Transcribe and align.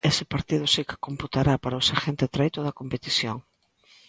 Ese 0.09 0.23
partido 0.33 0.63
si 0.73 0.81
que 0.89 1.03
computará 1.05 1.53
para 1.63 1.81
o 1.81 1.87
seguinte 1.89 2.31
treito 2.35 2.59
da 2.65 2.77
competición. 2.79 3.37